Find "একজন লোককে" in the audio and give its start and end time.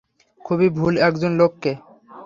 1.07-1.71